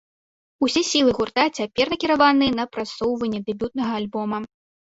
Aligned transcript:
Усе 0.67 0.81
сілы 0.91 1.11
гурта 1.17 1.43
цяпер 1.57 1.85
накіраваныя 1.95 2.57
на 2.59 2.65
прасоўванне 2.77 3.43
дэбютнага 3.51 3.91
альбома. 4.03 4.37